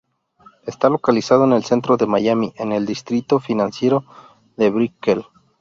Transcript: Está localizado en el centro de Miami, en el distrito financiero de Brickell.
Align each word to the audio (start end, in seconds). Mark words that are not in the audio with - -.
Está 0.65 0.89
localizado 0.89 1.43
en 1.43 1.53
el 1.53 1.63
centro 1.63 1.95
de 1.95 2.07
Miami, 2.07 2.53
en 2.57 2.71
el 2.71 2.87
distrito 2.87 3.39
financiero 3.39 4.03
de 4.57 4.71
Brickell. 4.71 5.25